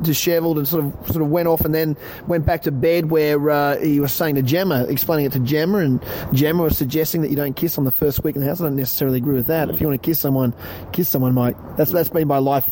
dishevelled 0.02 0.58
and 0.58 0.66
sort 0.68 0.84
of 0.84 0.92
sort 1.06 1.22
of 1.22 1.30
went 1.30 1.48
off 1.48 1.62
and 1.64 1.74
then 1.74 1.96
went 2.28 2.44
back 2.46 2.62
to 2.62 2.70
bed 2.72 3.10
where 3.10 3.50
uh, 3.50 3.76
he 3.78 3.98
was 4.00 4.12
saying 4.12 4.34
to 4.36 4.42
Gemma, 4.42 4.84
explaining 4.88 5.26
it 5.26 5.32
to 5.32 5.40
Gemma, 5.40 5.78
and 5.78 6.00
Gemma 6.32 6.62
was 6.64 6.76
suggesting 6.76 7.22
that 7.22 7.30
you 7.30 7.36
don't 7.36 7.54
kiss 7.56 7.78
on 7.78 7.84
the 7.84 7.90
first 7.90 8.22
week 8.24 8.34
in 8.36 8.42
the 8.42 8.48
house. 8.48 8.60
I 8.60 8.64
don't 8.64 8.76
necessarily 8.76 9.18
agree 9.18 9.34
with 9.34 9.46
that. 9.46 9.68
If 9.70 9.80
you 9.80 9.86
want 9.88 10.00
to 10.02 10.06
kiss 10.06 10.20
someone, 10.20 10.54
kiss 10.92 11.08
someone, 11.08 11.34
Mike. 11.34 11.56
That's 11.76 11.90
that's 11.92 12.08
been 12.08 12.28
my 12.28 12.38
life 12.38 12.68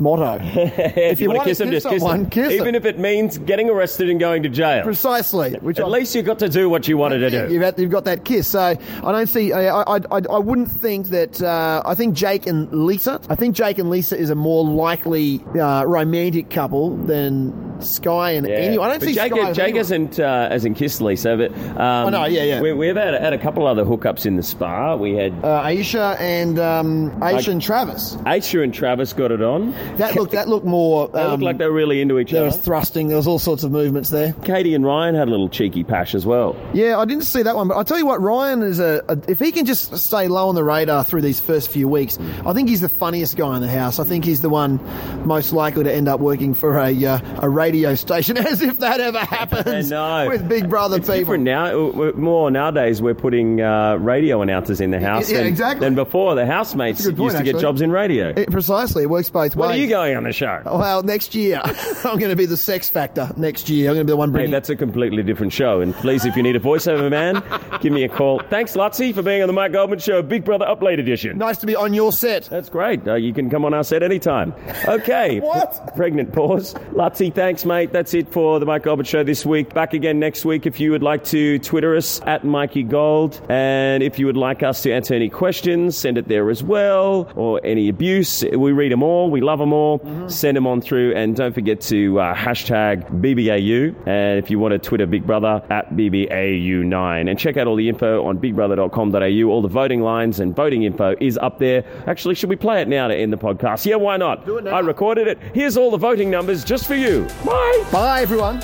motto. 0.00 0.38
if, 0.42 1.20
you, 1.20 1.28
want 1.28 1.40
to 1.40 1.44
kiss 1.44 1.60
him, 1.60 1.70
just 1.70 1.88
kiss 1.88 2.02
kiss 2.30 2.52
Even 2.52 2.74
if 2.74 2.84
it 2.84 2.98
means 2.98 3.38
getting 3.38 3.70
arrested 3.70 4.08
and 4.08 4.18
going 4.20 4.42
to 4.42 4.48
jail. 4.48 4.82
Precisely. 4.82 5.54
Which 5.54 5.78
At 5.78 5.86
I- 5.86 5.88
least 5.88 6.14
you 6.14 6.22
got 6.22 6.38
to 6.40 6.48
do 6.48 6.68
what 6.68 6.88
you 6.88 6.96
wanted 6.96 7.18
to 7.18 7.30
do. 7.30 7.52
You've, 7.52 7.62
had, 7.62 7.78
you've 7.78 7.90
got 7.90 8.04
that 8.04 8.24
kiss. 8.24 8.48
So 8.48 8.60
I 8.60 8.76
don't 9.12 9.26
see. 9.26 9.52
I, 9.52 9.68
I, 9.68 9.96
I, 9.96 10.20
I 10.30 10.38
wouldn't 10.38 10.70
think 10.70 11.08
that. 11.08 11.42
Uh, 11.42 11.82
I 11.84 11.94
think 11.94 12.14
Jake 12.14 12.46
and 12.46 12.70
Lisa. 12.72 13.20
I 13.28 13.34
think 13.34 13.54
Jake 13.54 13.78
and 13.78 13.90
Lisa 13.90 14.16
is 14.16 14.30
a 14.30 14.34
more 14.34 14.64
likely 14.64 15.42
uh, 15.58 15.84
romantic 15.84 16.50
couple 16.50 16.96
than 16.96 17.67
Sky 17.80 18.32
and 18.32 18.46
Yeah. 18.46 18.54
anyone. 18.56 18.86
I 18.88 18.90
don't 18.92 19.00
But 19.00 19.08
see 19.08 19.14
Jake, 19.14 19.32
Sky 19.32 19.52
Jake 19.52 19.76
hasn't 19.76 20.18
uh, 20.20 20.48
hasn't 20.50 20.76
kissed 20.76 21.00
Lisa, 21.00 21.36
but 21.36 21.52
um, 21.80 22.06
Oh, 22.06 22.08
no, 22.10 22.24
yeah, 22.26 22.44
yeah. 22.44 22.60
We, 22.60 22.72
we've 22.72 22.96
had, 22.96 23.14
had 23.14 23.32
a 23.32 23.38
couple 23.38 23.66
other 23.66 23.84
hookups 23.84 24.26
in 24.26 24.36
the 24.36 24.42
spa. 24.42 24.96
We 24.96 25.14
had 25.14 25.32
Uh, 25.44 25.62
Aisha 25.62 26.18
and 26.20 26.58
um, 26.58 27.10
Aisha 27.20 27.48
and 27.48 27.62
Travis. 27.62 28.16
Aisha 28.26 28.62
and 28.62 28.72
Travis 28.74 29.12
got 29.12 29.30
it 29.32 29.42
on. 29.42 29.72
That 29.96 30.14
looked 30.16 30.32
that 30.32 30.48
looked 30.48 30.66
more. 30.66 31.08
They 31.08 31.20
um, 31.20 31.30
looked 31.32 31.42
like 31.42 31.58
they 31.58 31.66
were 31.66 31.72
really 31.72 32.00
into 32.00 32.18
each 32.18 32.30
there 32.32 32.40
other. 32.46 32.46
was 32.56 32.56
thrusting. 32.58 33.08
There 33.08 33.16
was 33.16 33.26
all 33.26 33.38
sorts 33.38 33.64
of 33.64 33.70
movements 33.72 34.10
there. 34.10 34.32
Katie 34.44 34.74
and 34.74 34.84
Ryan 34.84 35.14
had 35.14 35.28
a 35.28 35.30
little 35.30 35.48
cheeky 35.48 35.84
pash 35.84 36.14
as 36.14 36.26
well. 36.26 36.56
Yeah, 36.72 36.98
I 36.98 37.04
didn't 37.04 37.24
see 37.24 37.42
that 37.42 37.54
one, 37.56 37.68
but 37.68 37.76
I 37.76 37.82
tell 37.82 37.98
you 37.98 38.06
what, 38.06 38.20
Ryan 38.20 38.62
is 38.62 38.80
a, 38.80 39.02
a. 39.08 39.18
If 39.28 39.38
he 39.38 39.52
can 39.52 39.66
just 39.66 39.96
stay 39.98 40.28
low 40.28 40.48
on 40.48 40.54
the 40.54 40.64
radar 40.64 41.04
through 41.04 41.22
these 41.22 41.40
first 41.40 41.70
few 41.70 41.88
weeks, 41.88 42.18
I 42.44 42.52
think 42.52 42.68
he's 42.68 42.80
the 42.80 42.88
funniest 42.88 43.36
guy 43.36 43.54
in 43.56 43.62
the 43.62 43.68
house. 43.70 43.98
I 43.98 44.04
think 44.04 44.24
he's 44.24 44.40
the 44.40 44.48
one 44.48 44.80
most 45.26 45.52
likely 45.52 45.84
to 45.84 45.92
end 45.94 46.08
up 46.08 46.20
working 46.20 46.54
for 46.54 46.78
a 46.78 47.04
uh, 47.04 47.18
a 47.42 47.48
radio 47.48 47.67
station, 47.96 48.36
as 48.38 48.62
if 48.62 48.78
that 48.78 49.00
ever 49.00 49.18
happens 49.18 49.92
I 49.92 50.24
know. 50.24 50.30
with 50.30 50.48
Big 50.48 50.68
Brother 50.68 50.96
It's 50.96 51.06
people. 51.06 51.18
different 51.18 51.44
now. 51.44 51.90
More 52.12 52.50
nowadays, 52.50 53.00
we're 53.02 53.14
putting 53.14 53.60
uh, 53.60 53.96
radio 53.96 54.42
announcers 54.42 54.80
in 54.80 54.90
the 54.90 55.00
house. 55.00 55.30
Yeah, 55.30 55.38
than, 55.38 55.46
exactly. 55.46 55.86
Than 55.86 55.94
before, 55.94 56.34
the 56.34 56.46
housemates 56.46 57.04
point, 57.04 57.18
used 57.18 57.36
to 57.38 57.42
get 57.44 57.58
jobs 57.58 57.80
in 57.80 57.90
radio. 57.90 58.32
It- 58.36 58.50
precisely, 58.50 59.02
it 59.04 59.10
works 59.10 59.30
both 59.30 59.54
ways. 59.56 59.70
are 59.70 59.76
you 59.76 59.88
going 59.88 60.16
on 60.16 60.24
the 60.24 60.32
show? 60.32 60.62
Well, 60.64 61.02
next 61.02 61.34
year 61.34 61.60
I'm 62.04 62.18
going 62.18 62.30
to 62.30 62.36
be 62.36 62.46
the 62.46 62.56
sex 62.56 62.88
factor. 62.88 63.30
Next 63.36 63.68
year 63.68 63.90
I'm 63.90 63.96
going 63.96 64.06
to 64.06 64.10
be 64.10 64.12
the 64.12 64.16
one 64.16 64.28
Hey, 64.30 64.32
bringing. 64.32 64.50
that's 64.52 64.70
a 64.70 64.76
completely 64.76 65.22
different 65.22 65.52
show. 65.52 65.80
And 65.80 65.94
please, 65.94 66.24
if 66.24 66.36
you 66.36 66.42
need 66.42 66.56
a 66.56 66.60
voiceover 66.60 67.10
man, 67.10 67.42
give 67.80 67.92
me 67.92 68.04
a 68.04 68.08
call. 68.08 68.40
Thanks, 68.48 68.74
Luttsy, 68.74 69.14
for 69.14 69.22
being 69.22 69.42
on 69.42 69.46
the 69.46 69.52
Mike 69.52 69.72
Goldman 69.72 69.98
Show, 69.98 70.22
Big 70.22 70.44
Brother 70.44 70.66
Up 70.66 70.82
Late 70.82 70.98
edition. 70.98 71.38
nice 71.38 71.58
to 71.58 71.66
be 71.66 71.74
on 71.76 71.94
your 71.94 72.12
set. 72.12 72.44
That's 72.44 72.68
great. 72.68 73.06
Uh, 73.06 73.14
you 73.14 73.32
can 73.32 73.50
come 73.50 73.64
on 73.64 73.74
our 73.74 73.84
set 73.84 74.02
anytime. 74.02 74.54
Okay. 74.86 75.40
What? 75.40 75.94
Pregnant 75.96 76.32
pause. 76.32 76.74
Luttsy, 76.92 77.34
thanks, 77.34 77.57
mate. 77.64 77.92
That's 77.92 78.14
it 78.14 78.28
for 78.32 78.58
the 78.58 78.66
Mike 78.66 78.82
Goldman 78.82 79.06
Show 79.06 79.22
this 79.24 79.44
week. 79.46 79.72
Back 79.74 79.94
again 79.94 80.18
next 80.18 80.44
week 80.44 80.66
if 80.66 80.80
you 80.80 80.90
would 80.90 81.02
like 81.02 81.24
to 81.24 81.58
Twitter 81.58 81.96
us 81.96 82.20
at 82.26 82.44
Mikey 82.44 82.82
Gold. 82.82 83.40
And 83.48 84.02
if 84.02 84.18
you 84.18 84.26
would 84.26 84.36
like 84.36 84.62
us 84.62 84.82
to 84.82 84.92
answer 84.92 85.14
any 85.14 85.28
questions, 85.28 85.96
send 85.96 86.18
it 86.18 86.28
there 86.28 86.50
as 86.50 86.62
well. 86.62 87.30
Or 87.36 87.60
any 87.64 87.88
abuse. 87.88 88.44
We 88.44 88.72
read 88.72 88.92
them 88.92 89.02
all. 89.02 89.30
We 89.30 89.40
love 89.40 89.58
them 89.58 89.72
all. 89.72 90.00
Send 90.28 90.56
them 90.56 90.66
on 90.66 90.80
through. 90.80 91.14
And 91.14 91.34
don't 91.36 91.52
forget 91.54 91.80
to 91.82 92.20
uh, 92.20 92.34
hashtag 92.34 93.08
BBAU. 93.20 93.94
And 94.06 94.38
if 94.38 94.50
you 94.50 94.58
want 94.58 94.72
to 94.72 94.78
Twitter 94.78 95.06
Big 95.06 95.26
Brother 95.26 95.62
at 95.70 95.90
BBAU9. 95.90 97.30
And 97.30 97.38
check 97.38 97.56
out 97.56 97.66
all 97.66 97.76
the 97.76 97.88
info 97.88 98.24
on 98.24 98.38
bigbrother.com.au. 98.38 99.50
All 99.50 99.62
the 99.62 99.68
voting 99.68 100.02
lines 100.02 100.40
and 100.40 100.54
voting 100.54 100.82
info 100.84 101.14
is 101.20 101.38
up 101.38 101.58
there. 101.58 101.84
Actually, 102.06 102.34
should 102.34 102.50
we 102.50 102.56
play 102.56 102.82
it 102.82 102.88
now 102.88 103.08
to 103.08 103.14
end 103.14 103.32
the 103.32 103.36
podcast? 103.38 103.86
Yeah, 103.86 103.96
why 103.96 104.16
not? 104.16 104.46
Do 104.46 104.58
it 104.58 104.64
now. 104.64 104.76
I 104.76 104.80
recorded 104.80 105.26
it. 105.26 105.38
Here's 105.54 105.76
all 105.76 105.90
the 105.90 105.96
voting 105.98 106.30
numbers 106.30 106.64
just 106.64 106.86
for 106.86 106.94
you. 106.94 107.26
Bye. 107.48 107.84
Bye, 107.90 108.20
everyone. 108.20 108.60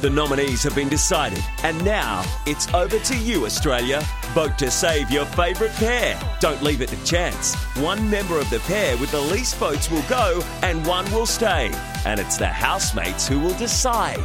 The 0.00 0.08
nominees 0.08 0.62
have 0.62 0.74
been 0.74 0.88
decided, 0.88 1.42
and 1.62 1.82
now 1.84 2.24
it's 2.46 2.72
over 2.72 2.98
to 2.98 3.18
you, 3.18 3.44
Australia. 3.44 4.02
Vote 4.32 4.56
to 4.58 4.70
save 4.70 5.10
your 5.10 5.26
favourite 5.26 5.74
pair. 5.74 6.18
Don't 6.40 6.62
leave 6.62 6.80
it 6.80 6.88
to 6.88 7.04
chance. 7.04 7.54
One 7.76 8.08
member 8.08 8.38
of 8.38 8.48
the 8.48 8.60
pair 8.60 8.96
with 8.96 9.10
the 9.10 9.20
least 9.20 9.56
votes 9.56 9.90
will 9.90 10.02
go, 10.08 10.42
and 10.62 10.86
one 10.86 11.10
will 11.12 11.26
stay. 11.26 11.70
And 12.06 12.18
it's 12.18 12.38
the 12.38 12.46
housemates 12.46 13.28
who 13.28 13.38
will 13.38 13.56
decide. 13.58 14.24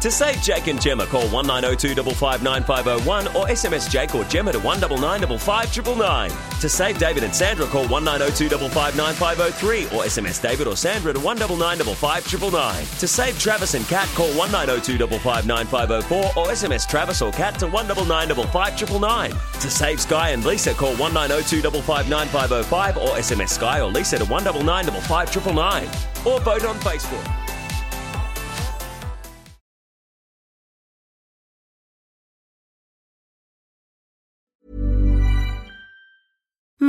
To 0.00 0.10
save 0.10 0.40
Jake 0.40 0.66
and 0.68 0.80
Gemma, 0.80 1.04
call 1.04 1.28
1902 1.28 2.02
559 2.14 3.26
or 3.36 3.46
SMS 3.48 3.90
Jake 3.90 4.14
or 4.14 4.24
Gemma 4.24 4.50
to 4.50 4.58
199 4.58 5.38
559. 5.38 6.30
To 6.60 6.68
save 6.70 6.98
David 6.98 7.22
and 7.22 7.34
Sandra, 7.34 7.66
call 7.66 7.86
1902 7.86 8.48
559 8.70 9.98
or 9.98 10.04
SMS 10.04 10.40
David 10.40 10.68
or 10.68 10.76
Sandra 10.76 11.12
to 11.12 11.20
199 11.20 11.94
559. 11.94 12.86
To 12.98 13.06
save 13.06 13.38
Travis 13.38 13.74
and 13.74 13.86
Kat, 13.88 14.08
call 14.14 14.32
1902 14.38 15.06
559 15.18 16.34
or 16.34 16.46
SMS 16.48 16.88
Travis 16.88 17.20
or 17.20 17.30
Kat 17.32 17.58
to 17.58 17.66
199 17.66 18.46
559. 18.46 19.30
To 19.32 19.70
save 19.70 20.00
Sky 20.00 20.30
and 20.30 20.46
Lisa, 20.46 20.72
call 20.72 20.96
1902 20.96 21.60
559 21.82 22.96
or 22.96 23.18
SMS 23.18 23.50
Sky 23.50 23.82
or 23.82 23.90
Lisa 23.90 24.16
to 24.16 24.24
199 24.24 24.98
559. 25.02 25.84
Or 26.24 26.40
vote 26.40 26.64
on 26.64 26.76
Facebook. 26.76 27.49